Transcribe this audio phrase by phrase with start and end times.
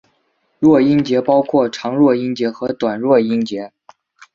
[0.57, 3.71] 弱音节包括长弱音节和短弱音节。